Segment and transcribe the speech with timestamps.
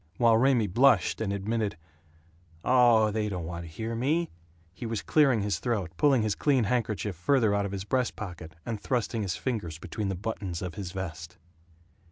[0.17, 1.77] While Raymie blushed and admitted,
[2.65, 4.31] "Oh, they don't want to hear me,"
[4.73, 8.55] he was clearing his throat, pulling his clean handkerchief farther out of his breast pocket,
[8.65, 11.37] and thrusting his fingers between the buttons of his vest.